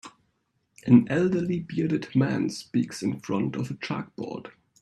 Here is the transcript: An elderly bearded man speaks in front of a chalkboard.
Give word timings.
An 0.87 1.07
elderly 1.09 1.59
bearded 1.59 2.15
man 2.15 2.49
speaks 2.49 3.03
in 3.03 3.19
front 3.19 3.55
of 3.55 3.69
a 3.69 3.75
chalkboard. 3.75 4.51